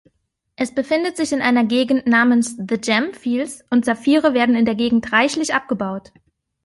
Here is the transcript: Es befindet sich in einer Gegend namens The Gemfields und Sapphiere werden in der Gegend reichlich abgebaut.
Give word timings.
Es 0.55 0.73
befindet 0.73 1.15
sich 1.15 1.31
in 1.31 1.43
einer 1.43 1.63
Gegend 1.63 2.07
namens 2.07 2.57
The 2.57 2.79
Gemfields 2.81 3.63
und 3.69 3.85
Sapphiere 3.85 4.33
werden 4.33 4.55
in 4.55 4.65
der 4.65 4.73
Gegend 4.73 5.11
reichlich 5.11 5.53
abgebaut. 5.53 6.11